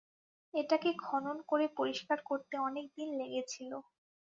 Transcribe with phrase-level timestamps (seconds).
[0.53, 3.77] এটাকে খনন করে পরিষ্কার করতে অনেকদিন লেগেছিলো।